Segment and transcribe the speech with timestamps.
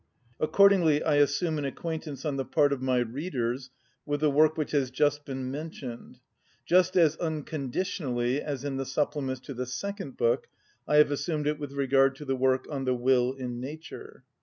[0.39, 3.69] Accordingly I assume an acquaintance on the part of my readers
[4.03, 6.17] with the work which has just been mentioned,
[6.65, 10.47] just as unconditionally as in the supplements to the second book
[10.87, 14.23] I have assumed it with regard to the work "On the Will in Nature."